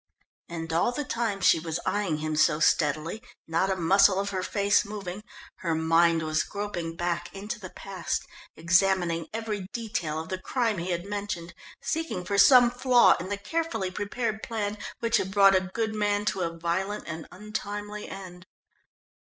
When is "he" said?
10.79-10.89